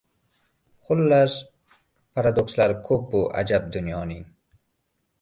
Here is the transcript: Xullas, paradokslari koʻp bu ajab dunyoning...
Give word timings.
Xullas, 0.89 1.35
paradokslari 2.15 2.81
koʻp 2.91 3.07
bu 3.15 3.25
ajab 3.45 3.73
dunyoning... 3.77 4.29